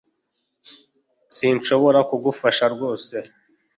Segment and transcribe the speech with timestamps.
[1.35, 3.15] Sinshobora kugufasha rwose